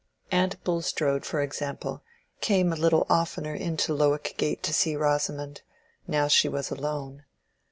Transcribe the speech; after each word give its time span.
Aunt 0.31 0.63
Bulstrode, 0.63 1.25
for 1.27 1.43
example, 1.43 2.01
came 2.39 2.73
a 2.73 2.75
little 2.75 3.05
oftener 3.07 3.53
into 3.53 3.93
Lowick 3.93 4.33
Gate 4.35 4.63
to 4.63 4.73
see 4.73 4.95
Rosamond, 4.95 5.61
now 6.07 6.27
she 6.27 6.49
was 6.49 6.71
alone. 6.71 7.23